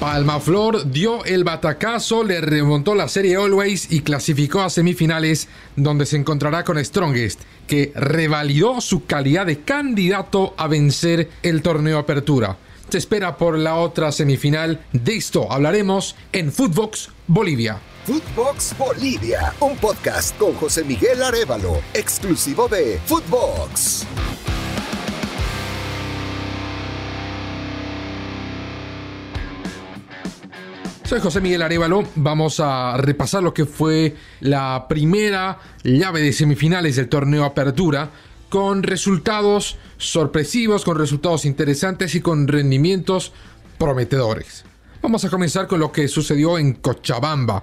Palmaflor 0.00 0.88
dio 0.92 1.24
el 1.24 1.42
batacazo, 1.42 2.22
le 2.22 2.40
remontó 2.40 2.94
la 2.94 3.08
serie 3.08 3.34
Always 3.34 3.90
y 3.90 4.02
clasificó 4.02 4.60
a 4.60 4.70
semifinales 4.70 5.48
donde 5.74 6.06
se 6.06 6.16
encontrará 6.16 6.62
con 6.62 6.82
Strongest, 6.84 7.40
que 7.66 7.92
revalidó 7.96 8.80
su 8.80 9.06
calidad 9.06 9.46
de 9.46 9.60
candidato 9.62 10.54
a 10.56 10.68
vencer 10.68 11.28
el 11.42 11.62
torneo 11.62 11.98
Apertura. 11.98 12.56
Se 12.88 12.98
espera 12.98 13.36
por 13.36 13.58
la 13.58 13.74
otra 13.74 14.12
semifinal. 14.12 14.80
De 14.92 15.16
esto 15.16 15.50
hablaremos 15.50 16.14
en 16.32 16.52
Footbox 16.52 17.10
Bolivia. 17.26 17.80
Footbox 18.06 18.78
Bolivia, 18.78 19.52
un 19.58 19.76
podcast 19.76 20.38
con 20.38 20.54
José 20.54 20.84
Miguel 20.84 21.22
Arevalo, 21.24 21.80
exclusivo 21.92 22.68
de 22.68 23.00
Footbox. 23.04 24.06
Soy 31.08 31.20
José 31.20 31.40
Miguel 31.40 31.62
Arevalo. 31.62 32.04
Vamos 32.16 32.60
a 32.60 32.98
repasar 32.98 33.42
lo 33.42 33.54
que 33.54 33.64
fue 33.64 34.14
la 34.40 34.84
primera 34.90 35.58
llave 35.82 36.20
de 36.20 36.34
semifinales 36.34 36.96
del 36.96 37.08
torneo 37.08 37.46
Apertura 37.46 38.10
con 38.50 38.82
resultados 38.82 39.78
sorpresivos, 39.96 40.84
con 40.84 40.98
resultados 40.98 41.46
interesantes 41.46 42.14
y 42.14 42.20
con 42.20 42.46
rendimientos 42.46 43.32
prometedores. 43.78 44.66
Vamos 45.00 45.24
a 45.24 45.30
comenzar 45.30 45.66
con 45.66 45.80
lo 45.80 45.92
que 45.92 46.08
sucedió 46.08 46.58
en 46.58 46.74
Cochabamba. 46.74 47.62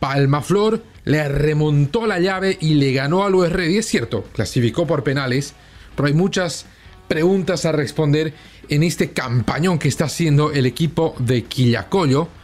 Palmaflor 0.00 0.82
le 1.04 1.28
remontó 1.28 2.06
la 2.06 2.18
llave 2.18 2.56
y 2.58 2.72
le 2.72 2.94
ganó 2.94 3.22
al 3.22 3.34
UR. 3.34 3.64
Y 3.68 3.76
es 3.76 3.86
cierto, 3.86 4.24
clasificó 4.32 4.86
por 4.86 5.04
penales, 5.04 5.52
pero 5.94 6.06
hay 6.06 6.14
muchas 6.14 6.64
preguntas 7.06 7.66
a 7.66 7.72
responder 7.72 8.32
en 8.70 8.82
este 8.82 9.10
campañón 9.10 9.78
que 9.78 9.88
está 9.88 10.06
haciendo 10.06 10.52
el 10.52 10.64
equipo 10.64 11.14
de 11.18 11.44
Quillacollo 11.44 12.37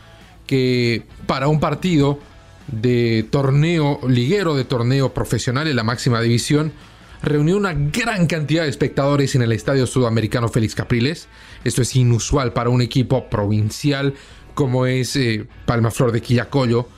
que 0.47 1.05
para 1.27 1.49
un 1.49 1.61
partido 1.61 2.19
de 2.69 3.27
torneo 3.31 4.01
liguero, 4.09 4.55
de 4.55 4.65
torneo 4.65 5.13
profesional 5.13 5.69
en 5.69 5.77
la 5.77 5.85
máxima 5.85 6.21
división, 6.21 6.73
reunió 7.23 7.57
una 7.57 7.73
gran 7.75 8.27
cantidad 8.27 8.65
de 8.65 8.69
espectadores 8.69 9.35
en 9.35 9.43
el 9.43 9.53
Estadio 9.53 9.87
Sudamericano 9.87 10.49
Félix 10.49 10.75
Capriles. 10.75 11.29
Esto 11.65 11.83
es 11.83 11.97
inusual 11.97 12.53
para 12.53 12.71
un 12.71 12.83
equipo 12.83 13.29
provincial 13.29 14.15
como 14.55 14.87
es 14.87 15.17
eh, 15.17 15.47
Palma 15.67 15.91
Flor 15.91 16.13
de 16.13 16.23
Quillacollo. 16.23 16.89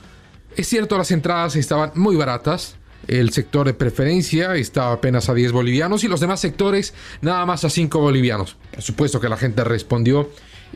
Es 0.55 0.67
cierto, 0.67 0.97
las 0.97 1.11
entradas 1.11 1.55
estaban 1.55 1.91
muy 1.95 2.15
baratas. 2.15 2.75
El 3.07 3.31
sector 3.31 3.67
de 3.67 3.73
preferencia 3.73 4.55
estaba 4.55 4.93
apenas 4.93 5.29
a 5.29 5.33
10 5.33 5.51
bolivianos 5.51 6.03
y 6.03 6.07
los 6.07 6.19
demás 6.19 6.39
sectores 6.39 6.93
nada 7.21 7.45
más 7.45 7.63
a 7.63 7.69
5 7.69 7.99
bolivianos. 7.99 8.57
Por 8.71 8.81
supuesto 8.81 9.19
que 9.19 9.29
la 9.29 9.37
gente 9.37 9.63
respondió 9.63 10.29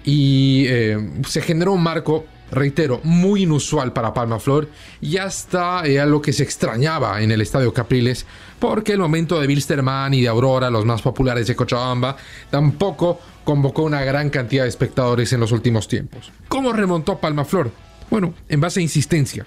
y 0.05 0.65
eh, 0.67 0.97
se 1.27 1.41
generó 1.41 1.73
un 1.73 1.83
marco 1.83 2.25
reitero, 2.51 2.99
muy 3.03 3.43
inusual 3.43 3.93
para 3.93 4.13
Palma 4.13 4.39
Flor 4.39 4.67
y 5.01 5.17
hasta 5.17 5.83
era 5.85 6.05
lo 6.05 6.21
que 6.21 6.33
se 6.33 6.43
extrañaba 6.43 7.21
en 7.21 7.31
el 7.31 7.41
Estadio 7.41 7.73
Capriles, 7.73 8.25
porque 8.59 8.93
el 8.93 8.99
momento 8.99 9.39
de 9.39 9.47
Wilstermann 9.47 10.13
y 10.13 10.21
de 10.21 10.27
Aurora, 10.27 10.69
los 10.69 10.85
más 10.85 11.01
populares 11.01 11.47
de 11.47 11.55
Cochabamba, 11.55 12.17
tampoco 12.49 13.19
convocó 13.43 13.83
una 13.83 14.03
gran 14.03 14.29
cantidad 14.29 14.63
de 14.63 14.69
espectadores 14.69 15.33
en 15.33 15.39
los 15.39 15.51
últimos 15.51 15.87
tiempos. 15.87 16.31
¿Cómo 16.47 16.73
remontó 16.73 17.19
Palma 17.19 17.45
Flor? 17.45 17.71
Bueno, 18.09 18.33
en 18.49 18.61
base 18.61 18.79
a 18.79 18.83
insistencia. 18.83 19.45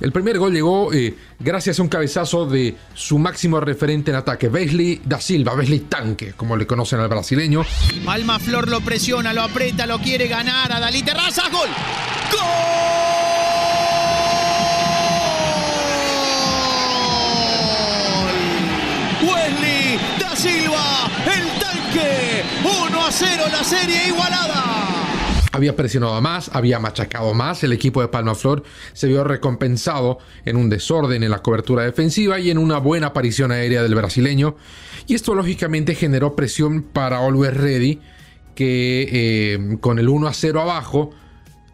El 0.00 0.12
primer 0.12 0.38
gol 0.38 0.52
llegó 0.52 0.92
eh, 0.92 1.14
gracias 1.38 1.78
a 1.78 1.82
un 1.82 1.88
cabezazo 1.88 2.46
de 2.46 2.76
su 2.94 3.18
máximo 3.18 3.60
referente 3.60 4.10
en 4.10 4.16
ataque, 4.16 4.48
Wesley 4.48 5.00
da 5.04 5.20
Silva, 5.20 5.54
Wesley 5.54 5.80
Tanque, 5.80 6.32
como 6.36 6.56
le 6.56 6.66
conocen 6.66 7.00
al 7.00 7.08
brasileño. 7.08 7.64
Palma 8.04 8.38
Flor 8.38 8.68
lo 8.68 8.80
presiona, 8.80 9.32
lo 9.32 9.42
aprieta, 9.42 9.86
lo 9.86 9.98
quiere 9.98 10.28
ganar 10.28 10.72
a 10.72 10.80
Dalí 10.80 11.02
Terrazas, 11.02 11.50
gol. 11.50 11.68
¡Gol! 12.32 12.40
Wesley 19.30 19.98
da 20.18 20.36
Silva, 20.36 21.10
el 21.24 21.60
tanque, 21.60 22.42
1 22.88 23.06
a 23.06 23.12
0 23.12 23.44
la 23.50 23.64
serie 23.64 24.08
igualada 24.08 25.03
había 25.54 25.76
presionado 25.76 26.20
más, 26.20 26.50
había 26.52 26.80
machacado 26.80 27.32
más, 27.32 27.62
el 27.62 27.72
equipo 27.72 28.02
de 28.02 28.08
Palma 28.08 28.34
Flor 28.34 28.64
se 28.92 29.06
vio 29.06 29.22
recompensado 29.22 30.18
en 30.44 30.56
un 30.56 30.68
desorden 30.68 31.22
en 31.22 31.30
la 31.30 31.42
cobertura 31.42 31.84
defensiva 31.84 32.40
y 32.40 32.50
en 32.50 32.58
una 32.58 32.78
buena 32.78 33.08
aparición 33.08 33.52
aérea 33.52 33.84
del 33.84 33.94
brasileño, 33.94 34.56
y 35.06 35.14
esto 35.14 35.32
lógicamente 35.32 35.94
generó 35.94 36.34
presión 36.34 36.82
para 36.82 37.24
Always 37.24 37.54
Ready, 37.54 38.00
que 38.56 39.08
eh, 39.12 39.78
con 39.80 40.00
el 40.00 40.08
1 40.08 40.26
a 40.26 40.34
0 40.34 40.60
abajo 40.60 41.12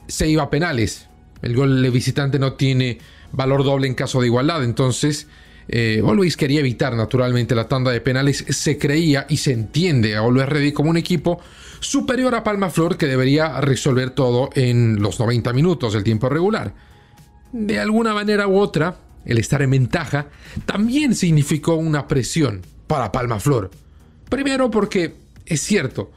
se 0.07 0.29
iba 0.29 0.43
a 0.43 0.51
penales. 0.51 1.09
El 1.41 1.57
gol 1.57 1.83
de 1.83 1.89
visitante 1.89 2.39
no 2.39 2.55
tiene 2.55 2.99
valor 3.33 3.65
doble 3.65 3.87
en 3.87 3.95
caso 3.95 4.21
de 4.21 4.27
igualdad, 4.27 4.63
entonces 4.63 5.27
eh, 5.69 6.03
quería 6.37 6.61
evitar 6.61 6.95
naturalmente 6.97 7.55
la 7.55 7.67
tanda 7.67 7.91
de 7.93 8.03
penales, 8.03 8.45
se 8.47 8.77
creía 8.77 9.25
y 9.31 9.39
se 9.39 9.53
entiende 9.53 10.17
a 10.17 10.21
Always 10.21 10.51
Ready 10.51 10.73
como 10.73 10.91
un 10.91 10.99
equipo 10.99 11.41
superior 11.81 12.35
a 12.35 12.45
Palma 12.45 12.71
Flor 12.71 12.97
que 12.97 13.07
debería 13.07 13.61
resolver 13.61 14.11
todo 14.11 14.51
en 14.55 15.03
los 15.03 15.19
90 15.19 15.53
minutos 15.53 15.95
del 15.95 16.05
tiempo 16.05 16.29
regular. 16.29 16.75
De 17.53 17.81
alguna 17.81 18.15
manera 18.15 18.47
u 18.47 18.59
otra, 18.59 18.97
el 19.25 19.39
estar 19.39 19.63
en 19.63 19.71
ventaja 19.71 20.29
también 20.67 21.15
significó 21.15 21.75
una 21.75 22.07
presión 22.07 22.63
para 22.87 23.11
Palma 23.11 23.41
Flor. 23.41 23.71
Primero 24.29 24.71
porque, 24.71 25.17
es 25.47 25.61
cierto, 25.61 26.11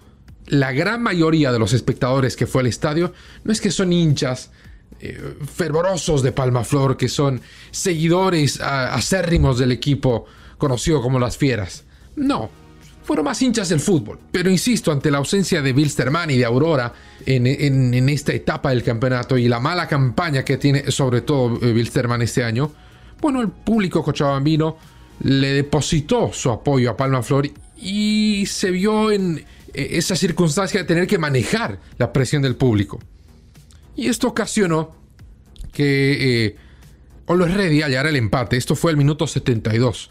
la 0.48 0.72
gran 0.72 1.02
mayoría 1.02 1.52
de 1.52 1.60
los 1.60 1.74
espectadores 1.74 2.36
que 2.36 2.48
fue 2.48 2.62
al 2.62 2.68
estadio 2.68 3.14
no 3.44 3.52
es 3.52 3.62
que 3.62 3.72
son 3.72 3.94
hinchas 3.94 4.52
eh, 5.00 5.36
fervorosos 5.54 6.22
de 6.22 6.32
Palma 6.32 6.64
Flor, 6.64 6.98
que 6.98 7.10
son 7.10 7.42
seguidores 7.72 8.62
acérrimos 8.62 9.58
del 9.58 9.72
equipo 9.72 10.26
conocido 10.58 11.02
como 11.02 11.20
las 11.20 11.38
Fieras. 11.38 11.84
No, 12.16 12.50
fueron 13.04 13.26
más 13.26 13.42
hinchas 13.42 13.70
del 13.70 13.80
fútbol. 13.80 14.20
Pero 14.32 14.50
insisto, 14.50 14.92
ante 14.92 15.12
la 15.12 15.18
ausencia 15.18 15.62
de 15.62 15.72
Wilstermann 15.72 16.30
y 16.32 16.38
de 16.38 16.46
Aurora 16.46 16.94
en, 17.26 18.10
esta 18.10 18.34
etapa 18.34 18.70
del 18.70 18.84
campeonato 18.84 19.38
y 19.38 19.48
la 19.48 19.60
mala 19.60 19.88
campaña 19.88 20.44
que 20.44 20.58
tiene 20.58 20.92
sobre 20.92 21.22
todo 21.22 21.60
eh, 21.62 21.74
Wilstermann 21.74 22.22
este 22.22 22.44
año, 22.44 22.72
bueno, 23.22 23.42
el 23.42 23.50
público 23.50 24.04
cochabambino 24.04 24.78
le 25.22 25.54
depositó 25.54 26.32
su 26.34 26.50
apoyo 26.50 26.92
a 26.92 26.98
Palma 26.98 27.22
Flor 27.22 27.50
y 27.78 28.46
se 28.48 28.72
vio 28.72 29.12
en 29.12 29.46
eh, 29.74 29.88
esa 29.92 30.16
circunstancia 30.16 30.82
de 30.82 30.86
tener 30.86 31.08
que 31.08 31.18
manejar 31.18 31.80
la 31.98 32.12
presión 32.12 32.42
del 32.42 32.56
público. 32.56 33.00
Y 33.96 34.08
esto 34.08 34.28
ocasionó 34.28 34.96
que 35.72 36.46
eh, 36.46 36.56
Olo 37.26 37.46
Ready 37.46 37.82
hallara 37.82 38.10
el 38.10 38.16
empate. 38.16 38.58
Esto 38.58 38.76
fue 38.76 38.92
el 38.92 38.98
minuto 38.98 39.28
72 39.28 40.10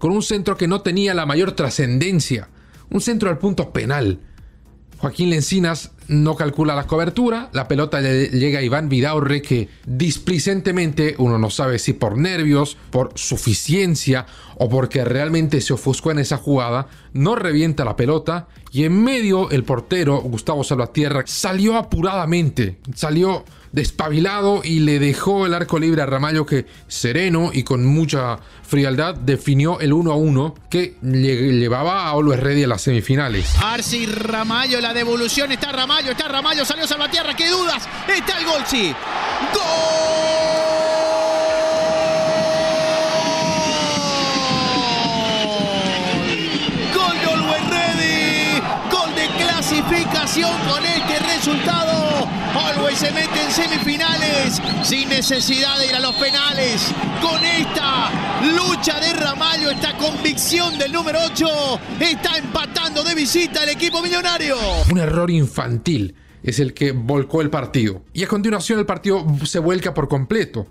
con 0.00 0.12
un 0.12 0.22
centro 0.22 0.56
que 0.56 0.66
no 0.66 0.80
tenía 0.80 1.12
la 1.12 1.26
mayor 1.26 1.52
trascendencia, 1.52 2.48
un 2.88 3.02
centro 3.02 3.28
al 3.28 3.38
punto 3.38 3.70
penal. 3.70 4.18
Joaquín 4.96 5.30
Lencinas 5.30 5.92
no 6.08 6.36
calcula 6.36 6.74
la 6.74 6.86
cobertura, 6.86 7.50
la 7.52 7.68
pelota 7.68 8.00
le 8.00 8.28
llega 8.28 8.58
a 8.58 8.62
Iván 8.62 8.88
Vidaurre 8.88 9.42
que 9.42 9.68
displicentemente, 9.86 11.14
uno 11.18 11.38
no 11.38 11.50
sabe 11.50 11.78
si 11.78 11.92
por 11.92 12.16
nervios, 12.16 12.78
por 12.90 13.12
suficiencia 13.14 14.24
o 14.56 14.70
porque 14.70 15.04
realmente 15.04 15.60
se 15.60 15.74
ofuscó 15.74 16.10
en 16.10 16.18
esa 16.18 16.38
jugada, 16.38 16.88
no 17.12 17.36
revienta 17.36 17.84
la 17.84 17.96
pelota 17.96 18.48
y 18.72 18.84
en 18.84 19.02
medio 19.04 19.50
el 19.50 19.64
portero 19.64 20.18
Gustavo 20.22 20.64
Salvatierra 20.64 21.24
salió 21.26 21.76
apuradamente, 21.76 22.78
salió 22.94 23.44
despabilado 23.72 24.62
y 24.64 24.80
le 24.80 24.98
dejó 24.98 25.46
el 25.46 25.54
arco 25.54 25.78
libre 25.78 26.02
a 26.02 26.06
Ramallo 26.06 26.46
que 26.46 26.66
sereno 26.88 27.50
y 27.52 27.62
con 27.62 27.86
mucha 27.86 28.38
frialdad 28.62 29.14
definió 29.14 29.80
el 29.80 29.92
1 29.92 30.12
a 30.12 30.16
1 30.16 30.54
que 30.70 30.96
llevaba 31.02 32.06
a 32.06 32.10
Always 32.10 32.40
Ready 32.40 32.64
a 32.64 32.68
las 32.68 32.82
semifinales. 32.82 33.54
Arce 33.62 34.06
Ramallo, 34.06 34.80
la 34.80 34.94
devolución 34.94 35.52
está 35.52 35.72
Ramallo, 35.72 36.12
está 36.12 36.28
Ramallo, 36.28 36.64
salió 36.64 36.86
Salvatierra, 36.86 37.34
qué 37.34 37.48
dudas, 37.48 37.88
está 38.08 38.38
el 38.38 38.46
gol, 38.46 38.62
sí. 38.66 38.94
¡Gol! 39.54 39.99
Clasificación 49.70 50.50
con 50.68 50.84
este 50.84 51.18
resultado. 51.32 52.28
Always 52.54 52.98
se 52.98 53.12
mete 53.12 53.40
en 53.40 53.50
semifinales 53.52 54.60
sin 54.82 55.08
necesidad 55.08 55.78
de 55.78 55.86
ir 55.86 55.94
a 55.94 56.00
los 56.00 56.14
penales. 56.16 56.92
Con 57.22 57.42
esta 57.44 58.10
lucha 58.42 58.98
de 58.98 59.12
Ramallo, 59.12 59.70
esta 59.70 59.96
convicción 59.96 60.76
del 60.76 60.92
número 60.92 61.20
8, 61.24 61.80
está 62.00 62.36
empatando 62.36 63.04
de 63.04 63.14
visita 63.14 63.62
el 63.62 63.70
equipo 63.70 64.02
millonario. 64.02 64.56
Un 64.90 64.98
error 64.98 65.30
infantil 65.30 66.16
es 66.42 66.58
el 66.58 66.74
que 66.74 66.90
volcó 66.90 67.40
el 67.40 67.50
partido. 67.50 68.02
Y 68.12 68.24
a 68.24 68.28
continuación 68.28 68.80
el 68.80 68.86
partido 68.86 69.24
se 69.44 69.60
vuelca 69.60 69.94
por 69.94 70.08
completo. 70.08 70.66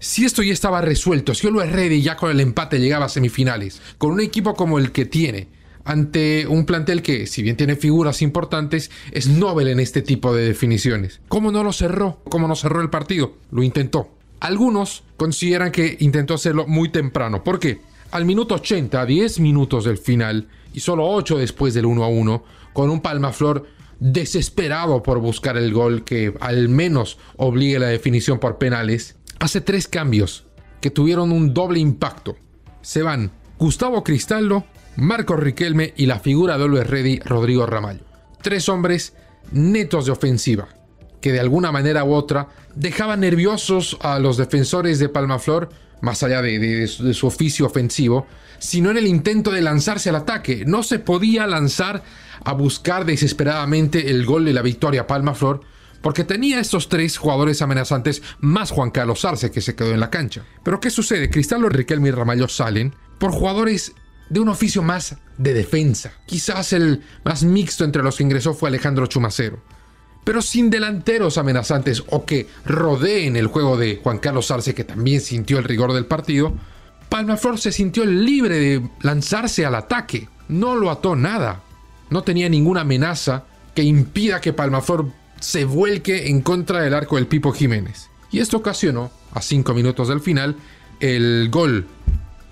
Si 0.00 0.24
esto 0.24 0.42
ya 0.42 0.52
estaba 0.52 0.80
resuelto, 0.80 1.32
si 1.32 1.46
Always 1.46 1.70
Ready 1.70 2.02
ya 2.02 2.16
con 2.16 2.32
el 2.32 2.40
empate 2.40 2.80
llegaba 2.80 3.06
a 3.06 3.08
semifinales, 3.08 3.80
con 3.98 4.10
un 4.10 4.20
equipo 4.20 4.54
como 4.54 4.80
el 4.80 4.90
que 4.90 5.04
tiene, 5.06 5.46
ante 5.84 6.46
un 6.46 6.64
plantel 6.66 7.02
que, 7.02 7.26
si 7.26 7.42
bien 7.42 7.56
tiene 7.56 7.76
figuras 7.76 8.22
importantes, 8.22 8.90
es 9.10 9.28
noble 9.28 9.72
en 9.72 9.80
este 9.80 10.02
tipo 10.02 10.34
de 10.34 10.46
definiciones. 10.46 11.20
¿Cómo 11.28 11.50
no 11.50 11.64
lo 11.64 11.72
cerró? 11.72 12.20
¿Cómo 12.28 12.48
no 12.48 12.56
cerró 12.56 12.80
el 12.80 12.90
partido? 12.90 13.34
Lo 13.50 13.62
intentó. 13.62 14.10
Algunos 14.40 15.04
consideran 15.16 15.70
que 15.70 15.96
intentó 16.00 16.34
hacerlo 16.34 16.66
muy 16.66 16.90
temprano. 16.90 17.44
¿Por 17.44 17.58
qué? 17.58 17.80
Al 18.10 18.24
minuto 18.24 18.56
80, 18.56 19.06
10 19.06 19.40
minutos 19.40 19.84
del 19.84 19.98
final, 19.98 20.48
y 20.74 20.80
solo 20.80 21.08
8 21.08 21.38
después 21.38 21.74
del 21.74 21.86
1 21.86 22.04
a 22.04 22.08
1, 22.08 22.44
con 22.72 22.90
un 22.90 23.00
Palmaflor 23.00 23.66
desesperado 24.00 25.02
por 25.02 25.20
buscar 25.20 25.56
el 25.56 25.72
gol 25.72 26.04
que 26.04 26.34
al 26.40 26.68
menos 26.68 27.18
obligue 27.36 27.78
la 27.78 27.86
definición 27.86 28.40
por 28.40 28.58
penales, 28.58 29.16
hace 29.38 29.60
tres 29.60 29.86
cambios 29.86 30.44
que 30.80 30.90
tuvieron 30.90 31.30
un 31.30 31.54
doble 31.54 31.78
impacto. 31.78 32.36
Se 32.80 33.02
van 33.02 33.30
Gustavo 33.58 34.02
Cristaldo, 34.02 34.64
Marco 34.96 35.36
Riquelme 35.36 35.94
y 35.96 36.06
la 36.06 36.18
figura 36.18 36.58
de 36.58 36.64
Always 36.64 36.86
Ready, 36.86 37.18
Rodrigo 37.20 37.66
Ramallo. 37.66 38.04
Tres 38.42 38.68
hombres 38.68 39.14
netos 39.50 40.06
de 40.06 40.12
ofensiva, 40.12 40.68
que 41.20 41.32
de 41.32 41.40
alguna 41.40 41.72
manera 41.72 42.04
u 42.04 42.12
otra 42.12 42.48
dejaban 42.74 43.20
nerviosos 43.20 43.96
a 44.02 44.18
los 44.18 44.36
defensores 44.36 44.98
de 44.98 45.08
Palmaflor, 45.08 45.70
más 46.00 46.22
allá 46.22 46.42
de, 46.42 46.58
de, 46.58 46.86
su 46.86 47.26
oficio 47.26 47.66
ofensivo, 47.66 48.26
sino 48.58 48.90
en 48.90 48.98
el 48.98 49.06
intento 49.06 49.50
de 49.50 49.62
lanzarse 49.62 50.10
al 50.10 50.16
ataque. 50.16 50.64
No 50.66 50.82
se 50.82 50.98
podía 50.98 51.46
lanzar 51.46 52.02
a 52.44 52.52
buscar 52.52 53.04
desesperadamente 53.04 54.10
el 54.10 54.26
gol 54.26 54.44
de 54.44 54.52
la 54.52 54.62
victoria 54.62 55.06
Palmaflor, 55.06 55.62
porque 56.02 56.24
tenía 56.24 56.58
estos 56.60 56.88
tres 56.88 57.16
jugadores 57.16 57.62
amenazantes 57.62 58.22
más 58.40 58.72
Juan 58.72 58.90
Carlos 58.90 59.24
Arce 59.24 59.52
que 59.52 59.60
se 59.60 59.76
quedó 59.76 59.92
en 59.92 60.00
la 60.00 60.10
cancha. 60.10 60.42
Pero 60.64 60.80
¿qué 60.80 60.90
sucede? 60.90 61.30
Cristaldo, 61.30 61.68
Riquelme 61.68 62.08
y 62.08 62.12
Ramallo 62.12 62.48
salen 62.48 62.94
por 63.18 63.30
jugadores 63.30 63.92
de 64.28 64.40
un 64.40 64.48
oficio 64.48 64.82
más 64.82 65.16
de 65.38 65.54
defensa. 65.54 66.12
Quizás 66.26 66.72
el 66.72 67.02
más 67.24 67.44
mixto 67.44 67.84
entre 67.84 68.02
los 68.02 68.16
que 68.16 68.22
ingresó 68.22 68.54
fue 68.54 68.68
Alejandro 68.68 69.06
Chumacero. 69.06 69.62
Pero 70.24 70.40
sin 70.40 70.70
delanteros 70.70 71.36
amenazantes 71.36 72.04
o 72.08 72.24
que 72.24 72.46
rodeen 72.64 73.36
el 73.36 73.48
juego 73.48 73.76
de 73.76 74.00
Juan 74.02 74.18
Carlos 74.18 74.50
Arce, 74.50 74.74
que 74.74 74.84
también 74.84 75.20
sintió 75.20 75.58
el 75.58 75.64
rigor 75.64 75.92
del 75.92 76.06
partido, 76.06 76.54
Palmaflor 77.08 77.58
se 77.58 77.72
sintió 77.72 78.04
libre 78.04 78.58
de 78.58 78.88
lanzarse 79.00 79.66
al 79.66 79.74
ataque. 79.74 80.28
No 80.48 80.76
lo 80.76 80.90
ató 80.90 81.16
nada. 81.16 81.62
No 82.08 82.22
tenía 82.22 82.48
ninguna 82.48 82.82
amenaza 82.82 83.44
que 83.74 83.82
impida 83.82 84.40
que 84.40 84.52
Palmaflor 84.52 85.10
se 85.40 85.64
vuelque 85.64 86.28
en 86.28 86.40
contra 86.40 86.80
del 86.80 86.94
arco 86.94 87.16
del 87.16 87.26
Pipo 87.26 87.52
Jiménez. 87.52 88.08
Y 88.30 88.38
esto 88.38 88.58
ocasionó, 88.58 89.10
a 89.34 89.42
cinco 89.42 89.74
minutos 89.74 90.08
del 90.08 90.20
final, 90.20 90.56
el 91.00 91.48
gol 91.50 91.86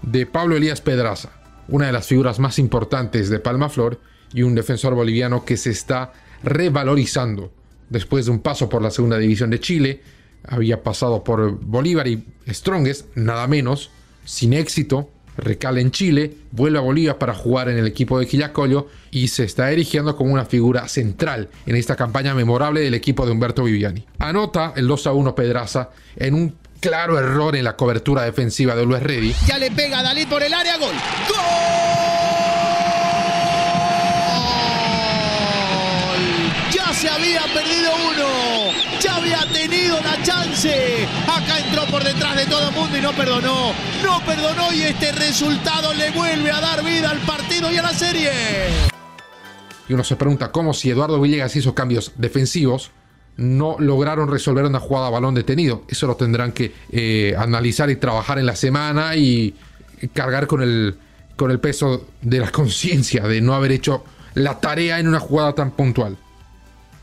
de 0.02 0.26
Pablo 0.26 0.56
Elías 0.56 0.80
Pedraza, 0.80 1.30
una 1.70 1.86
de 1.86 1.92
las 1.92 2.06
figuras 2.06 2.38
más 2.38 2.58
importantes 2.58 3.30
de 3.30 3.40
Palmaflor 3.40 4.00
y 4.32 4.42
un 4.42 4.54
defensor 4.54 4.94
boliviano 4.94 5.44
que 5.44 5.56
se 5.56 5.70
está 5.70 6.12
revalorizando 6.42 7.52
después 7.88 8.26
de 8.26 8.30
un 8.30 8.40
paso 8.40 8.68
por 8.68 8.82
la 8.82 8.90
segunda 8.90 9.18
división 9.18 9.50
de 9.50 9.60
Chile, 9.60 10.02
había 10.46 10.82
pasado 10.82 11.22
por 11.22 11.58
Bolívar 11.60 12.08
y 12.08 12.24
Strongest, 12.48 13.14
nada 13.16 13.46
menos, 13.46 13.90
sin 14.24 14.52
éxito, 14.52 15.10
recala 15.36 15.80
en 15.80 15.90
Chile, 15.90 16.36
vuelve 16.52 16.78
a 16.78 16.82
Bolivia 16.82 17.18
para 17.18 17.34
jugar 17.34 17.68
en 17.68 17.78
el 17.78 17.86
equipo 17.86 18.18
de 18.18 18.26
Quillacollo 18.26 18.88
y 19.10 19.28
se 19.28 19.44
está 19.44 19.70
erigiendo 19.70 20.16
como 20.16 20.32
una 20.32 20.44
figura 20.44 20.88
central 20.88 21.48
en 21.66 21.76
esta 21.76 21.96
campaña 21.96 22.34
memorable 22.34 22.80
del 22.80 22.94
equipo 22.94 23.26
de 23.26 23.32
Humberto 23.32 23.64
Viviani. 23.64 24.04
Anota 24.18 24.72
el 24.76 24.86
2 24.86 25.06
a 25.08 25.12
1 25.12 25.34
Pedraza 25.34 25.90
en 26.16 26.34
un 26.34 26.54
claro 26.80 27.18
error 27.18 27.54
en 27.56 27.64
la 27.64 27.76
cobertura 27.76 28.22
defensiva 28.22 28.74
de 28.74 28.84
Luis 28.84 29.02
Reddy. 29.02 29.34
Ya 29.46 29.58
le 29.58 29.70
pega 29.70 30.00
a 30.00 30.02
Dalí 30.02 30.26
por 30.26 30.42
el 30.42 30.52
área, 30.52 30.76
gol. 30.78 30.94
¡Gol! 31.28 31.36
Ya 36.72 36.92
se 36.94 37.08
había 37.08 37.42
perdido 37.54 37.92
uno. 38.10 38.72
Ya 39.00 39.16
había 39.16 39.40
tenido 39.52 40.00
la 40.00 40.22
chance. 40.22 41.06
Acá 41.26 41.58
entró 41.58 41.84
por 41.86 42.02
detrás 42.02 42.36
de 42.36 42.46
todo 42.46 42.68
el 42.68 42.74
mundo 42.74 42.96
y 42.96 43.00
no 43.00 43.12
perdonó. 43.12 43.72
No 44.02 44.20
perdonó 44.24 44.72
y 44.72 44.82
este 44.82 45.12
resultado 45.12 45.94
le 45.94 46.10
vuelve 46.10 46.50
a 46.50 46.60
dar 46.60 46.82
vida 46.82 47.10
al 47.10 47.18
partido 47.18 47.70
y 47.70 47.76
a 47.76 47.82
la 47.82 47.92
serie. 47.92 48.30
Y 49.88 49.92
uno 49.92 50.04
se 50.04 50.16
pregunta 50.16 50.52
cómo 50.52 50.72
si 50.72 50.90
Eduardo 50.90 51.20
Villegas 51.20 51.56
hizo 51.56 51.74
cambios 51.74 52.12
defensivos, 52.16 52.92
no 53.36 53.76
lograron 53.78 54.30
resolver 54.30 54.64
una 54.64 54.80
jugada 54.80 55.06
a 55.08 55.10
balón 55.10 55.34
detenido. 55.34 55.84
Eso 55.88 56.06
lo 56.06 56.16
tendrán 56.16 56.52
que 56.52 56.72
eh, 56.90 57.34
analizar 57.38 57.90
y 57.90 57.96
trabajar 57.96 58.38
en 58.38 58.46
la 58.46 58.56
semana 58.56 59.16
y 59.16 59.54
cargar 60.12 60.46
con 60.46 60.62
el, 60.62 60.96
con 61.36 61.50
el 61.50 61.60
peso 61.60 62.06
de 62.22 62.38
la 62.40 62.50
conciencia 62.52 63.24
de 63.24 63.40
no 63.40 63.54
haber 63.54 63.72
hecho 63.72 64.04
la 64.34 64.60
tarea 64.60 64.98
en 64.98 65.08
una 65.08 65.20
jugada 65.20 65.54
tan 65.54 65.72
puntual. 65.72 66.16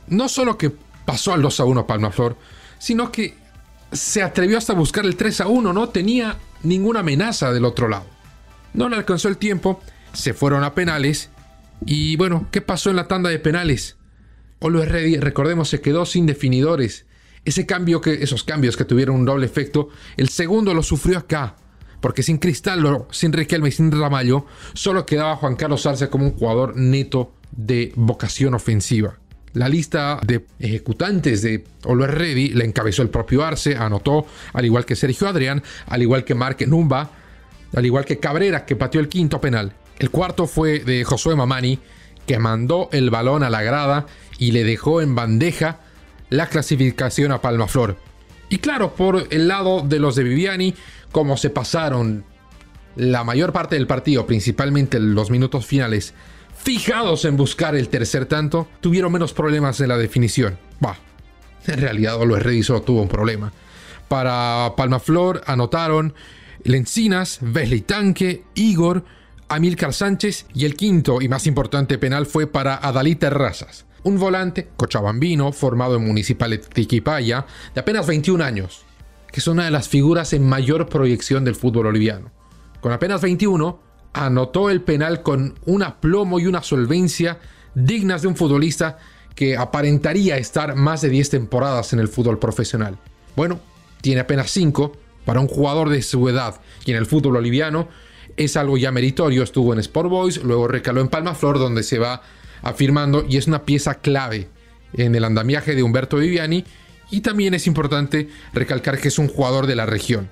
No 0.07 0.29
solo 0.29 0.57
que 0.57 0.71
pasó 1.05 1.33
al 1.33 1.41
2 1.41 1.59
a 1.59 1.65
1 1.65 1.87
Palmaflor, 1.87 2.37
sino 2.79 3.11
que 3.11 3.35
se 3.91 4.21
atrevió 4.21 4.57
hasta 4.57 4.73
buscar 4.73 5.05
el 5.05 5.15
3 5.15 5.41
a 5.41 5.47
1, 5.47 5.73
no 5.73 5.89
tenía 5.89 6.37
ninguna 6.63 7.01
amenaza 7.01 7.51
del 7.51 7.65
otro 7.65 7.87
lado. 7.87 8.05
No 8.73 8.89
le 8.89 8.95
alcanzó 8.95 9.27
el 9.27 9.37
tiempo, 9.37 9.81
se 10.13 10.33
fueron 10.33 10.63
a 10.63 10.73
penales 10.73 11.29
y 11.85 12.15
bueno, 12.15 12.47
¿qué 12.51 12.61
pasó 12.61 12.89
en 12.89 12.95
la 12.95 13.07
tanda 13.07 13.29
de 13.29 13.39
penales? 13.39 13.96
Always 14.61 14.89
Ready, 14.89 15.17
recordemos, 15.17 15.69
se 15.69 15.81
quedó 15.81 16.05
sin 16.05 16.25
definidores. 16.25 17.05
Ese 17.45 17.65
cambio 17.65 18.01
que, 18.01 18.13
esos 18.13 18.43
cambios 18.43 18.75
que 18.75 18.85
tuvieron 18.85 19.15
un 19.15 19.25
doble 19.25 19.45
efecto, 19.45 19.89
el 20.17 20.29
segundo 20.29 20.73
lo 20.73 20.83
sufrió 20.83 21.19
acá. 21.19 21.55
Porque 22.01 22.23
sin 22.23 22.37
Cristallo, 22.37 23.07
sin 23.11 23.33
Riquelme 23.33 23.69
y 23.69 23.71
sin 23.71 23.91
Ramallo, 23.91 24.45
solo 24.73 25.05
quedaba 25.05 25.35
Juan 25.37 25.55
Carlos 25.55 25.85
Arce 25.85 26.09
como 26.09 26.25
un 26.25 26.33
jugador 26.33 26.75
neto 26.75 27.33
de 27.51 27.91
vocación 27.95 28.53
ofensiva. 28.53 29.17
La 29.53 29.69
lista 29.69 30.19
de 30.23 30.45
ejecutantes 30.59 31.41
de 31.41 31.63
Always 31.85 32.11
Ready 32.11 32.49
la 32.49 32.65
encabezó 32.65 33.01
el 33.01 33.09
propio 33.09 33.43
Arce, 33.43 33.75
anotó, 33.75 34.27
al 34.53 34.65
igual 34.65 34.85
que 34.85 34.95
Sergio 34.95 35.27
Adrián, 35.27 35.63
al 35.87 36.01
igual 36.01 36.23
que 36.23 36.35
Marque 36.35 36.67
Numba, 36.67 37.09
al 37.73 37.85
igual 37.85 38.05
que 38.05 38.19
Cabrera, 38.19 38.65
que 38.65 38.75
pateó 38.75 39.01
el 39.01 39.09
quinto 39.09 39.41
penal. 39.41 39.73
El 39.97 40.11
cuarto 40.11 40.45
fue 40.45 40.79
de 40.79 41.03
Josué 41.03 41.35
Mamani, 41.35 41.79
que 42.27 42.37
mandó 42.37 42.89
el 42.91 43.09
balón 43.09 43.41
a 43.41 43.49
la 43.49 43.63
grada 43.63 44.05
y 44.37 44.51
le 44.51 44.63
dejó 44.63 45.01
en 45.01 45.15
bandeja 45.15 45.79
la 46.29 46.47
clasificación 46.47 47.31
a 47.31 47.41
Palmaflor. 47.41 47.97
Y 48.49 48.59
claro, 48.59 48.95
por 48.95 49.27
el 49.29 49.47
lado 49.47 49.81
de 49.81 49.99
los 49.99 50.15
de 50.15 50.23
Viviani, 50.23 50.73
como 51.11 51.37
se 51.37 51.49
pasaron 51.49 52.23
la 52.95 53.23
mayor 53.23 53.53
parte 53.53 53.75
del 53.75 53.87
partido, 53.87 54.25
principalmente 54.25 54.99
los 54.99 55.29
minutos 55.29 55.65
finales, 55.65 56.13
fijados 56.55 57.25
en 57.25 57.37
buscar 57.37 57.75
el 57.75 57.89
tercer 57.89 58.25
tanto, 58.25 58.67
tuvieron 58.81 59.11
menos 59.11 59.33
problemas 59.33 59.79
en 59.81 59.89
la 59.89 59.97
definición. 59.97 60.57
Bah, 60.79 60.97
en 61.67 61.79
realidad 61.79 62.15
Oloes 62.15 62.43
Reddy 62.43 62.63
solo 62.63 62.81
tuvo 62.81 63.01
un 63.01 63.07
problema. 63.07 63.51
Para 64.07 64.73
Palmaflor 64.75 65.43
anotaron 65.45 66.13
Lencinas, 66.63 67.39
Wesley 67.41 67.81
Tanque, 67.81 68.43
Igor, 68.55 69.03
Amílcar 69.49 69.93
Sánchez 69.93 70.45
y 70.53 70.65
el 70.65 70.75
quinto 70.75 71.21
y 71.21 71.29
más 71.29 71.47
importante 71.47 71.97
penal 71.97 72.25
fue 72.25 72.47
para 72.47 72.75
Adalí 72.75 73.15
Terrazas, 73.15 73.85
un 74.07 74.17
volante 74.17 74.69
cochabambino 74.77 75.51
formado 75.51 75.97
en 75.97 76.07
Municipal 76.07 76.51
de 76.51 76.59
Tiquipaya 76.59 77.45
de 77.75 77.81
apenas 77.81 78.07
21 78.07 78.41
años, 78.41 78.85
que 79.29 79.41
es 79.41 79.47
una 79.47 79.65
de 79.65 79.71
las 79.71 79.89
figuras 79.89 80.31
en 80.31 80.47
mayor 80.47 80.87
proyección 80.87 81.43
del 81.43 81.55
fútbol 81.55 81.87
boliviano. 81.87 82.31
Con 82.79 82.93
apenas 82.93 83.21
21, 83.21 83.81
anotó 84.13 84.69
el 84.69 84.81
penal 84.81 85.23
con 85.23 85.55
un 85.65 85.83
aplomo 85.83 86.39
y 86.39 86.47
una 86.47 86.63
solvencia 86.63 87.39
dignas 87.75 88.21
de 88.21 88.29
un 88.29 88.37
futbolista 88.37 88.97
que 89.35 89.57
aparentaría 89.57 90.37
estar 90.37 90.75
más 90.75 91.01
de 91.01 91.09
10 91.09 91.29
temporadas 91.29 91.91
en 91.91 91.99
el 91.99 92.07
fútbol 92.07 92.39
profesional. 92.39 92.97
Bueno, 93.35 93.59
tiene 93.99 94.21
apenas 94.21 94.49
5 94.51 94.93
para 95.25 95.41
un 95.41 95.49
jugador 95.49 95.89
de 95.89 96.01
su 96.01 96.29
edad 96.29 96.61
y 96.85 96.91
en 96.91 96.97
el 96.97 97.07
fútbol 97.07 97.33
boliviano 97.33 97.89
es 98.37 98.55
algo 98.55 98.77
ya 98.77 98.93
meritorio. 98.93 99.43
Estuvo 99.43 99.73
en 99.73 99.79
Sport 99.79 100.09
Boys, 100.09 100.41
luego 100.41 100.69
recaló 100.69 101.01
en 101.01 101.09
Palmaflor, 101.09 101.59
donde 101.59 101.83
se 101.83 101.99
va 101.99 102.21
afirmando 102.61 103.25
y 103.27 103.37
es 103.37 103.47
una 103.47 103.63
pieza 103.63 103.95
clave 103.95 104.49
en 104.93 105.15
el 105.15 105.23
andamiaje 105.23 105.75
de 105.75 105.83
Humberto 105.83 106.17
Viviani. 106.17 106.65
Y 107.09 107.21
también 107.21 107.53
es 107.53 107.67
importante 107.67 108.29
recalcar 108.53 108.99
que 108.99 109.07
es 109.07 109.19
un 109.19 109.27
jugador 109.27 109.67
de 109.67 109.75
la 109.75 109.85
región. 109.85 110.29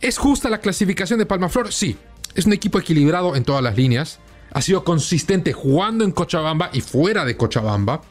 ¿Es 0.00 0.18
justa 0.18 0.50
la 0.50 0.60
clasificación 0.60 1.18
de 1.18 1.26
Palmaflor? 1.26 1.72
Sí. 1.72 1.96
Es 2.34 2.46
un 2.46 2.52
equipo 2.52 2.78
equilibrado 2.78 3.36
en 3.36 3.44
todas 3.44 3.62
las 3.62 3.76
líneas. 3.76 4.18
Ha 4.52 4.62
sido 4.62 4.84
consistente 4.84 5.52
jugando 5.52 6.04
en 6.04 6.10
Cochabamba 6.10 6.70
y 6.72 6.80
fuera 6.80 7.24
de 7.24 7.36
Cochabamba. 7.36 8.02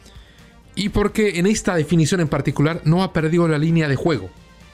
Y 0.76 0.90
porque 0.90 1.40
en 1.40 1.48
esta 1.48 1.76
definición 1.76 2.22
en 2.22 2.30
particular 2.30 2.82
no 2.86 3.04
ha 3.04 3.12
perdido 3.12 3.48
la 3.48 3.58
línea 3.58 3.90
de 3.90 3.98
juego. 3.98 4.30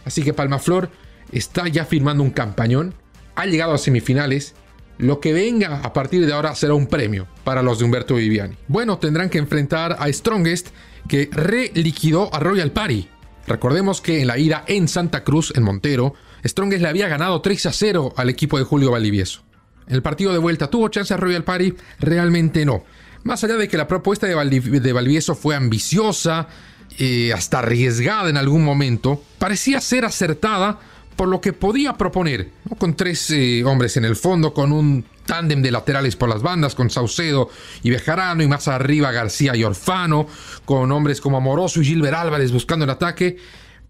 Así 0.05 0.21
que 0.21 0.33
Palmaflor 0.33 0.91
está 1.31 1.67
ya 1.67 1.85
firmando 1.85 2.23
un 2.23 2.29
campañón 2.29 2.93
ha 3.37 3.45
llegado 3.45 3.73
a 3.73 3.77
semifinales, 3.77 4.55
lo 4.97 5.19
que 5.19 5.33
venga 5.33 5.81
a 5.81 5.93
partir 5.93 6.25
de 6.25 6.33
ahora 6.33 6.55
será 6.55 6.73
un 6.73 6.87
premio 6.87 7.27
para 7.43 7.61
los 7.61 7.79
de 7.79 7.85
Humberto 7.85 8.15
Viviani. 8.15 8.55
Bueno, 8.67 8.97
tendrán 8.97 9.29
que 9.29 9.37
enfrentar 9.37 9.97
a 9.99 10.11
Strongest, 10.11 10.69
que 11.07 11.29
reliquidó 11.31 12.33
a 12.33 12.39
Royal 12.39 12.71
Party. 12.71 13.07
Recordemos 13.47 14.01
que 14.01 14.21
en 14.21 14.27
la 14.27 14.37
ida 14.37 14.63
en 14.67 14.87
Santa 14.87 15.23
Cruz, 15.23 15.53
en 15.55 15.63
Montero, 15.63 16.13
Strongest 16.43 16.81
le 16.81 16.89
había 16.89 17.07
ganado 17.07 17.41
3 17.41 17.67
a 17.67 17.71
0 17.71 18.13
al 18.17 18.29
equipo 18.29 18.57
de 18.57 18.63
Julio 18.63 18.91
Valdivieso. 18.91 19.43
En 19.87 19.95
el 19.95 20.01
partido 20.01 20.33
de 20.33 20.39
vuelta, 20.39 20.69
¿tuvo 20.69 20.89
chance 20.89 21.13
a 21.13 21.17
Royal 21.17 21.43
Party? 21.43 21.73
Realmente 21.99 22.65
no. 22.65 22.83
Más 23.23 23.43
allá 23.43 23.55
de 23.55 23.67
que 23.67 23.77
la 23.77 23.87
propuesta 23.87 24.27
de, 24.27 24.35
Valdivieso 24.35 25.35
fue 25.35 25.55
ambiciosa, 25.55 26.47
eh, 26.99 27.31
hasta 27.33 27.59
arriesgada 27.59 28.29
en 28.29 28.37
algún 28.37 28.63
momento, 28.63 29.23
parecía 29.37 29.79
ser 29.81 30.05
acertada 30.05 30.79
por 31.17 31.27
lo 31.27 31.41
que 31.41 31.51
podía 31.51 31.97
proponer, 31.97 32.51
con 32.77 32.95
tres 32.95 33.29
eh, 33.31 33.63
hombres 33.65 33.97
en 33.97 34.05
el 34.05 34.15
fondo, 34.15 34.53
con 34.53 34.71
un 34.71 35.03
tándem 35.25 35.61
de 35.61 35.71
laterales 35.71 36.15
por 36.15 36.29
las 36.29 36.41
bandas, 36.41 36.75
con 36.75 36.89
Saucedo 36.89 37.49
y 37.83 37.89
Bejarano, 37.89 38.43
y 38.43 38.47
más 38.47 38.67
arriba 38.67 39.11
García 39.11 39.55
y 39.55 39.63
Orfano, 39.63 40.27
con 40.63 40.91
hombres 40.91 41.19
como 41.19 41.37
Amoroso 41.37 41.81
y 41.81 41.85
Gilbert 41.85 42.15
Álvarez 42.15 42.51
buscando 42.51 42.85
el 42.85 42.91
ataque, 42.91 43.37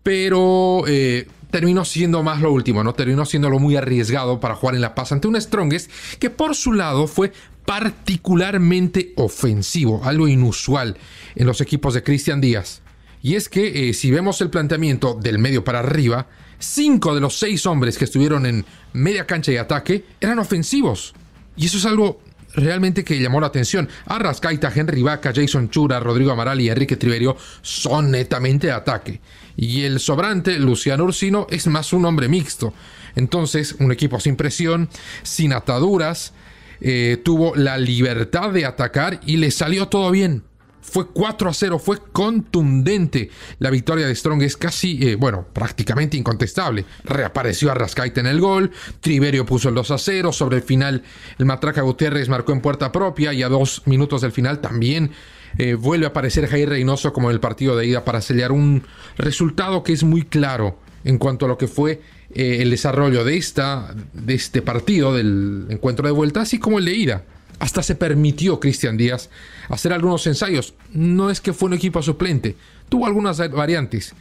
pero 0.01 0.85
eh, 0.87 1.27
terminó 1.51 1.83
siendo 1.83 2.23
más 2.23 2.41
lo 2.41 2.51
último, 2.51 2.83
¿no? 2.83 2.93
Terminó 2.93 3.25
siendo 3.25 3.49
lo 3.49 3.59
muy 3.59 3.75
arriesgado 3.75 4.39
para 4.39 4.55
jugar 4.55 4.75
en 4.75 4.81
La 4.81 4.95
Paz 4.95 5.11
ante 5.11 5.27
un 5.27 5.39
Strongest 5.39 5.91
que 6.19 6.29
por 6.29 6.55
su 6.55 6.73
lado 6.73 7.07
fue 7.07 7.33
particularmente 7.65 9.11
ofensivo, 9.17 10.01
algo 10.05 10.29
inusual 10.29 10.95
en 11.35 11.45
los 11.45 11.59
equipos 11.59 11.93
de 11.93 12.03
Cristian 12.03 12.39
Díaz. 12.39 12.81
Y 13.21 13.35
es 13.35 13.49
que 13.49 13.89
eh, 13.89 13.93
si 13.93 14.11
vemos 14.11 14.39
el 14.39 14.49
planteamiento 14.49 15.15
del 15.21 15.39
medio 15.39 15.65
para 15.65 15.79
arriba, 15.79 16.27
cinco 16.59 17.13
de 17.13 17.21
los 17.21 17.37
seis 17.37 17.65
hombres 17.65 17.97
que 17.97 18.05
estuvieron 18.05 18.45
en 18.45 18.65
media 18.93 19.25
cancha 19.25 19.51
de 19.51 19.59
ataque 19.59 20.05
eran 20.19 20.39
ofensivos. 20.39 21.13
Y 21.55 21.65
eso 21.65 21.77
es 21.77 21.85
algo 21.85 22.21
realmente 22.53 23.03
que 23.03 23.19
llamó 23.19 23.39
la 23.39 23.47
atención. 23.47 23.87
Arrascaita, 24.05 24.71
Henry 24.73 25.01
Vaca, 25.01 25.31
Jason 25.33 25.69
Chura, 25.69 25.99
Rodrigo 25.99 26.31
Amaral 26.31 26.59
y 26.61 26.69
Enrique 26.69 26.97
Triverio 26.97 27.37
son 27.61 28.11
netamente 28.11 28.67
de 28.67 28.73
ataque. 28.73 29.21
Y 29.55 29.83
el 29.83 29.99
sobrante, 29.99 30.59
Luciano 30.59 31.03
Ursino, 31.03 31.47
es 31.49 31.67
más 31.67 31.93
un 31.93 32.05
hombre 32.05 32.27
mixto. 32.27 32.73
Entonces, 33.15 33.75
un 33.79 33.91
equipo 33.91 34.19
sin 34.19 34.35
presión, 34.35 34.89
sin 35.23 35.53
ataduras, 35.53 36.33
eh, 36.81 37.19
tuvo 37.23 37.55
la 37.55 37.77
libertad 37.77 38.51
de 38.51 38.65
atacar 38.65 39.19
y 39.25 39.37
le 39.37 39.49
salió 39.49 39.87
todo 39.87 40.11
bien. 40.11 40.43
Fue 40.81 41.07
4 41.07 41.49
a 41.49 41.53
0, 41.53 41.79
fue 41.79 41.97
contundente. 42.11 43.29
La 43.59 43.69
victoria 43.69 44.07
de 44.07 44.15
Strong 44.15 44.41
es 44.43 44.55
casi, 44.55 45.05
eh, 45.05 45.15
bueno, 45.15 45.45
prácticamente 45.51 46.17
incontestable. 46.17 46.85
Reapareció 47.03 47.71
a 47.71 47.73
Rascaita 47.73 48.21
en 48.21 48.27
el 48.27 48.39
gol, 48.39 48.71
Triverio 49.01 49.45
puso 49.45 49.69
el 49.69 49.75
2 49.75 49.91
a 49.91 49.97
0, 49.97 50.31
sobre 50.31 50.57
el 50.57 50.63
final 50.63 51.03
el 51.37 51.45
Matraca 51.45 51.81
Gutiérrez 51.81 52.29
marcó 52.29 52.53
en 52.53 52.61
puerta 52.61 52.91
propia 52.91 53.33
y 53.33 53.43
a 53.43 53.49
dos 53.49 53.83
minutos 53.85 54.21
del 54.21 54.31
final 54.31 54.59
también 54.59 55.11
eh, 55.57 55.73
vuelve 55.73 56.05
a 56.05 56.09
aparecer 56.09 56.47
Jair 56.47 56.69
Reynoso 56.69 57.13
como 57.13 57.29
en 57.29 57.35
el 57.35 57.39
partido 57.39 57.75
de 57.75 57.87
ida 57.87 58.05
para 58.05 58.21
sellar 58.21 58.51
un 58.51 58.83
resultado 59.17 59.83
que 59.83 59.93
es 59.93 60.03
muy 60.03 60.23
claro 60.23 60.79
en 61.03 61.17
cuanto 61.17 61.45
a 61.45 61.47
lo 61.47 61.57
que 61.57 61.67
fue 61.67 62.01
eh, 62.33 62.57
el 62.61 62.69
desarrollo 62.69 63.23
de, 63.23 63.37
esta, 63.37 63.95
de 64.13 64.33
este 64.33 64.61
partido, 64.61 65.13
del 65.13 65.65
encuentro 65.69 66.05
de 66.05 66.11
vuelta, 66.11 66.41
así 66.41 66.59
como 66.59 66.79
el 66.79 66.85
de 66.85 66.93
ida. 66.93 67.23
Hasta 67.59 67.81
se 67.81 67.95
permitió 67.95 68.59
Cristian 68.59 68.97
Díaz 68.97 69.29
hacer 69.69 69.93
algunos 69.93 70.25
ensayos. 70.27 70.73
No 70.91 71.29
es 71.29 71.41
que 71.41 71.53
fue 71.53 71.67
un 71.67 71.73
equipo 71.73 72.01
suplente, 72.01 72.55
tuvo 72.89 73.05
algunas 73.05 73.37
variantes, 73.51 74.13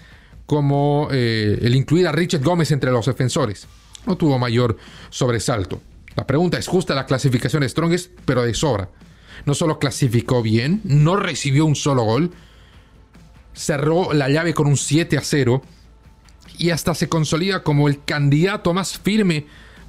como 0.47 1.09
eh, 1.11 1.59
el 1.63 1.75
incluir 1.75 2.07
a 2.07 2.13
Richard 2.13 2.43
Gómez 2.43 2.71
entre 2.71 2.91
los 2.91 3.07
defensores. 3.07 3.67
No 4.07 4.17
tuvo 4.17 4.39
mayor 4.39 4.77
sobresalto. 5.11 5.81
La 6.15 6.27
pregunta 6.27 6.59
es 6.59 6.69
justa 6.69 6.95
la 6.95 7.07
clasificación 7.07 7.63
de 7.63 7.69
Strongest, 7.69 8.13
pero 8.25 8.43
de 8.43 8.55
sobra. 8.55 8.89
No 9.45 9.55
solo 9.55 9.79
clasificó 9.79 10.43
bien, 10.43 10.81
no 10.85 11.17
recibió 11.17 11.67
un 11.67 11.77
solo 11.77 12.05
gol, 12.05 12.31
cerró 13.53 14.13
la 14.13 14.29
llave 14.29 14.55
con 14.55 14.67
un 14.67 14.77
7 14.77 15.19
a 15.19 15.23
0 15.23 15.63
y 16.59 16.71
hasta 16.71 16.95
se 16.95 17.09
consolida 17.09 17.63
como 17.63 17.89
el 17.89 18.03
candidato 18.05 18.73
más 18.73 18.99
firme 18.99 19.47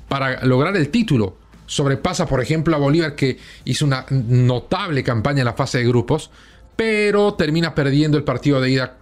para 0.10 0.44
lograr 0.46 0.76
el 0.76 0.90
título 0.90 1.38
sobrepasa, 1.68 2.26
por 2.26 2.42
ejemplo, 2.42 2.76
a 2.76 2.80
Bolívar, 2.80 3.14
que 3.16 3.38
hizo 3.66 3.86
una 3.86 4.06
notable 4.10 5.04
campaña 5.04 5.42
en 5.42 5.46
la 5.46 5.54
fase 5.54 5.78
de 5.78 5.88
grupos, 5.88 6.32
pero 6.76 7.36
termina 7.36 7.76
perdiendo 7.76 8.18
el 8.18 8.24
partido 8.24 8.60
de 8.60 8.72
ida 8.72 8.98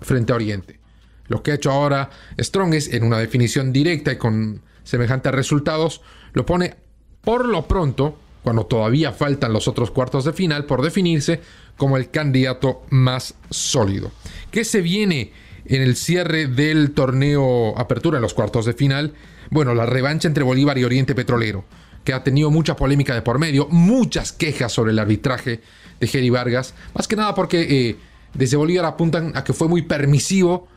frente 0.00 0.32
a 0.32 0.36
Oriente. 0.36 0.80
Lo 1.28 1.42
que 1.42 1.50
ha 1.50 1.56
hecho 1.56 1.70
ahora 1.70 2.08
Strongest 2.38 2.94
en 2.94 3.02
una 3.04 3.18
definición 3.18 3.72
directa 3.72 4.12
y 4.12 4.16
con 4.16 4.62
semejantes 4.84 5.32
resultados, 5.32 6.00
lo 6.32 6.46
pone 6.46 6.76
por 7.20 7.46
lo 7.46 7.66
pronto, 7.66 8.16
cuando 8.44 8.66
todavía 8.66 9.10
faltan 9.10 9.52
los 9.52 9.66
otros 9.66 9.90
cuartos 9.90 10.24
de 10.24 10.32
final 10.32 10.64
por 10.64 10.82
definirse, 10.82 11.40
como 11.76 11.96
el 11.96 12.10
candidato 12.10 12.82
más 12.90 13.34
sólido. 13.50 14.12
¿Qué 14.52 14.64
se 14.64 14.80
viene 14.80 15.32
en 15.64 15.82
el 15.82 15.96
cierre 15.96 16.46
del 16.46 16.92
torneo 16.92 17.76
Apertura 17.76 18.18
en 18.18 18.22
los 18.22 18.34
cuartos 18.34 18.64
de 18.64 18.74
final? 18.74 19.14
Bueno, 19.50 19.74
la 19.74 19.86
revancha 19.86 20.28
entre 20.28 20.44
Bolívar 20.44 20.78
y 20.78 20.84
Oriente 20.84 21.16
Petrolero 21.16 21.64
que 22.06 22.12
ha 22.14 22.22
tenido 22.22 22.52
mucha 22.52 22.76
polémica 22.76 23.14
de 23.14 23.20
por 23.20 23.40
medio, 23.40 23.66
muchas 23.68 24.30
quejas 24.30 24.72
sobre 24.72 24.92
el 24.92 24.98
arbitraje 25.00 25.60
de 25.98 26.06
Jerry 26.06 26.30
Vargas, 26.30 26.72
más 26.94 27.08
que 27.08 27.16
nada 27.16 27.34
porque 27.34 27.62
eh, 27.62 27.96
desde 28.32 28.56
Bolívar 28.56 28.84
apuntan 28.84 29.36
a 29.36 29.42
que 29.42 29.52
fue 29.52 29.66
muy 29.66 29.82
permisivo 29.82 30.68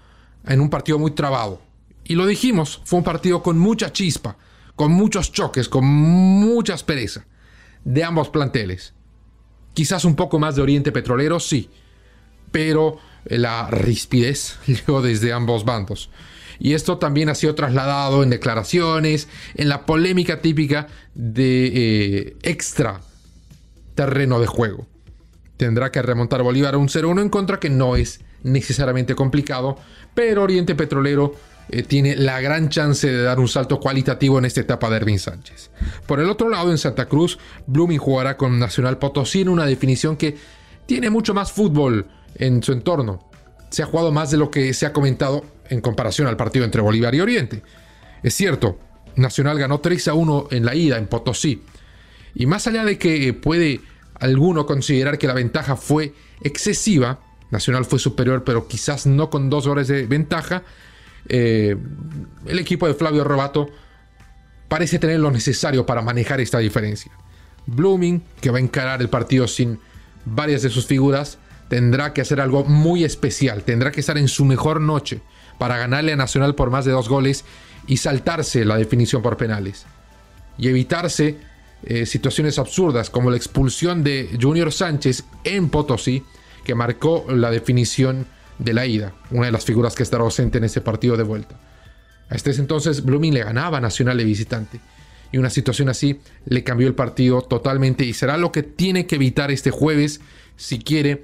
en 0.48 0.60
un 0.60 0.72
partido 0.72 0.98
muy 0.98 1.12
trabado. 1.12 1.62
Y 2.04 2.16
lo 2.16 2.26
dijimos, 2.26 2.82
fue 2.84 2.98
un 2.98 3.06
partido 3.06 3.44
con 3.44 3.60
mucha 3.60 3.94
chispa, 3.94 4.38
con 4.76 4.92
muchos 4.92 5.32
choques, 5.32 5.70
con 5.70 5.86
mucha 5.86 6.74
aspereza 6.74 7.28
de 7.86 8.04
ambos 8.04 8.30
planteles. 8.30 8.96
Quizás 9.76 10.06
un 10.06 10.16
poco 10.16 10.40
más 10.40 10.56
de 10.56 10.64
Oriente 10.64 10.92
Petrolero, 10.92 11.40
sí, 11.40 11.70
pero 12.52 12.98
la 13.26 13.70
rispidez 13.70 14.58
llegó 14.66 15.04
desde 15.04 15.32
ambos 15.32 15.64
bandos. 15.64 16.10
Y 16.60 16.74
esto 16.74 16.98
también 16.98 17.30
ha 17.30 17.36
sido 17.36 17.56
trasladado 17.56 18.22
en 18.22 18.30
declaraciones, 18.30 19.28
en 19.56 19.70
la 19.70 19.86
polémica 19.86 20.42
típica 20.42 20.88
de 21.16 21.68
eh, 21.68 22.38
extra 22.44 23.02
terreno 23.96 24.40
de 24.40 24.48
juego. 24.48 24.86
Tendrá 25.58 25.92
que 25.92 26.02
remontar 26.02 26.44
Bolívar 26.44 26.76
a 26.76 26.78
un 26.78 26.88
0-1 26.88 27.22
en 27.22 27.30
contra, 27.30 27.60
que 27.60 27.70
no 27.70 27.96
es 27.96 28.22
necesariamente 28.44 29.16
complicado, 29.16 29.78
pero 30.14 30.44
Oriente 30.44 30.76
Petrolero 30.76 31.34
eh, 31.70 31.84
tiene 31.84 32.16
la 32.16 32.42
gran 32.42 32.70
chance 32.70 33.10
de 33.10 33.22
dar 33.22 33.40
un 33.40 33.48
salto 33.48 33.80
cualitativo 33.80 34.40
en 34.40 34.46
esta 34.46 34.62
etapa 34.62 34.90
de 34.90 34.98
Ervin 34.98 35.20
Sánchez. 35.20 35.70
Por 36.08 36.20
el 36.20 36.30
otro 36.30 36.50
lado, 36.50 36.72
en 36.72 36.78
Santa 36.78 37.08
Cruz, 37.08 37.38
Blooming 37.68 38.00
jugará 38.00 38.38
con 38.38 38.58
Nacional 38.58 38.98
Potosí 38.98 39.42
en 39.42 39.50
una 39.50 39.66
definición 39.66 40.18
que 40.18 40.38
tiene 40.86 41.10
mucho 41.10 41.34
más 41.34 41.52
fútbol 41.52 42.08
en 42.36 42.64
su 42.64 42.72
entorno. 42.72 43.29
Se 43.70 43.84
ha 43.84 43.86
jugado 43.86 44.12
más 44.12 44.32
de 44.32 44.38
lo 44.38 44.50
que 44.50 44.74
se 44.74 44.86
ha 44.86 44.94
comentado 44.94 45.46
en 45.70 45.82
comparación 45.82 46.28
al 46.28 46.38
partido 46.38 46.66
entre 46.66 46.82
Bolívar 46.82 47.14
y 47.14 47.22
Oriente. 47.22 47.62
Es 48.24 48.34
cierto, 48.34 48.80
Nacional 49.16 49.60
ganó 49.60 49.80
3 49.80 50.08
a 50.08 50.14
1 50.14 50.48
en 50.52 50.66
la 50.66 50.76
ida 50.76 50.98
en 50.98 51.08
Potosí. 51.08 51.64
Y 52.36 52.46
más 52.46 52.68
allá 52.68 52.86
de 52.86 52.98
que 52.98 53.34
puede 53.34 53.82
alguno 54.16 54.66
considerar 54.66 55.18
que 55.18 55.28
la 55.28 55.34
ventaja 55.34 55.76
fue 55.76 56.14
excesiva, 56.42 57.20
Nacional 57.52 57.86
fue 57.86 58.00
superior, 58.00 58.44
pero 58.44 58.68
quizás 58.68 59.06
no 59.06 59.30
con 59.30 59.50
dos 59.50 59.68
goles 59.68 59.88
de 59.88 60.06
ventaja, 60.06 60.64
eh, 61.28 61.76
el 62.46 62.60
equipo 62.60 62.88
de 62.88 62.94
Flavio 62.94 63.24
Robato 63.24 63.70
parece 64.68 65.00
tener 65.00 65.20
lo 65.20 65.32
necesario 65.32 65.86
para 65.86 66.02
manejar 66.02 66.40
esta 66.40 66.60
diferencia. 66.60 67.12
Blooming, 67.66 68.24
que 68.40 68.52
va 68.52 68.58
a 68.58 68.62
encarar 68.62 69.02
el 69.02 69.10
partido 69.10 69.48
sin 69.48 69.80
varias 70.26 70.62
de 70.62 70.70
sus 70.70 70.86
figuras, 70.86 71.40
tendrá 71.70 72.14
que 72.14 72.22
hacer 72.22 72.42
algo 72.42 72.66
muy 72.66 73.06
especial, 73.06 73.64
tendrá 73.64 73.92
que 73.92 74.02
estar 74.02 74.18
en 74.18 74.28
su 74.28 74.44
mejor 74.44 74.82
noche 74.82 75.22
para 75.58 75.78
ganarle 75.78 76.12
a 76.12 76.18
Nacional 76.18 76.56
por 76.56 76.72
más 76.72 76.84
de 76.84 76.92
dos 76.92 77.08
goles 77.08 77.46
y 77.88 77.98
saltarse 77.98 78.66
la 78.66 78.76
definición 78.76 79.22
por 79.22 79.38
penales. 79.38 79.86
Y 80.58 80.68
evitarse 80.68 81.38
eh, 81.84 82.06
situaciones 82.06 82.60
absurdas 82.60 83.10
como 83.10 83.32
la 83.32 83.38
expulsión 83.38 84.04
de 84.04 84.38
Junior 84.42 84.74
Sánchez 84.74 85.24
en 85.46 85.70
Potosí, 85.70 86.24
que 86.66 86.76
marcó 86.76 87.26
la 87.30 87.52
definición 87.52 88.26
de 88.58 88.74
la 88.74 88.86
ida, 88.86 89.14
una 89.32 89.46
de 89.46 89.52
las 89.52 89.64
figuras 89.64 89.96
que 89.96 90.04
estará 90.04 90.24
ausente 90.24 90.58
en 90.58 90.66
ese 90.66 90.82
partido 90.82 91.16
de 91.16 91.24
vuelta. 91.24 91.58
A 92.30 92.36
este 92.36 92.52
entonces 92.52 93.04
Blooming 93.06 93.34
le 93.34 93.44
ganaba 93.44 93.80
Nacional 93.80 94.18
de 94.18 94.26
visitante. 94.26 94.80
Y 95.32 95.38
una 95.38 95.52
situación 95.52 95.90
así 95.90 96.20
le 96.46 96.64
cambió 96.64 96.88
el 96.88 96.96
partido 96.96 97.44
totalmente 97.44 98.04
y 98.04 98.14
será 98.14 98.38
lo 98.38 98.52
que 98.52 98.64
tiene 98.64 99.06
que 99.06 99.16
evitar 99.16 99.52
este 99.52 99.70
jueves 99.70 100.22
si 100.58 100.80
quiere 100.80 101.22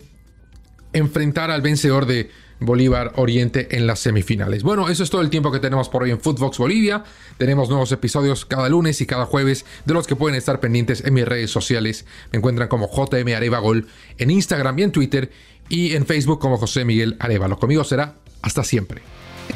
enfrentar 0.95 1.51
al 1.51 1.61
vencedor 1.61 2.05
de 2.05 2.31
Bolívar 2.59 3.11
Oriente 3.17 3.75
en 3.75 3.85
las 3.85 3.99
semifinales. 3.99 4.63
Bueno, 4.63 4.87
eso 4.89 5.03
es 5.03 5.09
todo 5.09 5.21
el 5.21 5.29
tiempo 5.29 5.51
que 5.51 5.59
tenemos 5.59 5.89
por 5.89 6.03
hoy 6.03 6.11
en 6.11 6.19
Footbox 6.19 6.57
Bolivia. 6.57 7.03
Tenemos 7.37 7.69
nuevos 7.69 7.91
episodios 7.91 8.45
cada 8.45 8.69
lunes 8.69 9.01
y 9.01 9.05
cada 9.05 9.25
jueves 9.25 9.65
de 9.85 9.93
los 9.93 10.07
que 10.07 10.15
pueden 10.15 10.37
estar 10.37 10.59
pendientes 10.59 11.03
en 11.05 11.13
mis 11.13 11.25
redes 11.25 11.51
sociales. 11.51 12.05
Me 12.31 12.37
encuentran 12.37 12.69
como 12.69 12.89
JM 12.89 13.35
Arevagol 13.35 13.87
en 14.17 14.31
Instagram 14.31 14.79
y 14.79 14.83
en 14.83 14.91
Twitter 14.91 15.31
y 15.67 15.95
en 15.95 16.05
Facebook 16.05 16.39
como 16.39 16.57
José 16.57 16.85
Miguel 16.85 17.17
Arevalo. 17.19 17.59
Conmigo 17.59 17.83
será 17.83 18.15
hasta 18.41 18.63
siempre. 18.63 19.01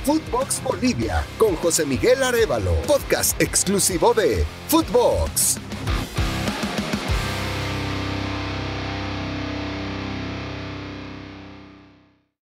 Footbox 0.04 0.62
Bolivia 0.64 1.24
con 1.38 1.56
José 1.56 1.86
Miguel 1.86 2.22
Arevalo, 2.22 2.74
podcast 2.86 3.42
exclusivo 3.42 4.14
de 4.14 4.44
Footbox. 4.68 5.58